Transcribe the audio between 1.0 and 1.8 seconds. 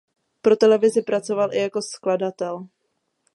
pracoval i